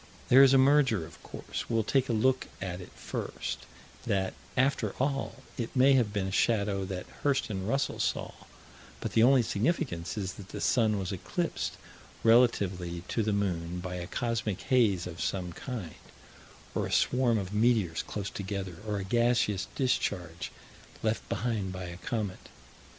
There 0.29 0.41
is 0.41 0.51
a 0.51 0.57
merger, 0.57 1.05
of 1.05 1.21
course. 1.21 1.69
We'll 1.69 1.83
take 1.83 2.09
a 2.09 2.11
look 2.11 2.47
at 2.59 2.81
it 2.81 2.91
first 2.93 3.67
that, 4.07 4.33
after 4.57 4.95
all, 4.99 5.43
it 5.59 5.75
may 5.75 5.93
have 5.93 6.11
been 6.11 6.25
a 6.25 6.31
shadow 6.31 6.85
that 6.85 7.05
Hirst 7.21 7.51
and 7.51 7.69
Russell 7.69 7.99
saw, 7.99 8.31
but 8.99 9.11
the 9.11 9.21
only 9.21 9.43
significance 9.43 10.17
is 10.17 10.33
that 10.33 10.49
the 10.49 10.59
sun 10.59 10.97
was 10.97 11.11
eclipsed 11.11 11.73
relatively 12.23 13.01
to 13.09 13.21
the 13.21 13.31
moon 13.31 13.79
by 13.79 13.93
a 13.97 14.07
cosmic 14.07 14.61
haze 14.61 15.05
of 15.05 15.21
some 15.21 15.53
kind, 15.53 15.93
or 16.73 16.87
a 16.87 16.91
swarm 16.91 17.37
of 17.37 17.53
meteors 17.53 18.01
close 18.01 18.31
together, 18.31 18.77
or 18.87 18.97
a 18.97 19.03
gaseous 19.03 19.67
discharge 19.75 20.51
left 21.03 21.29
behind 21.29 21.71
by 21.71 21.83
a 21.83 21.97
comet. 21.97 22.49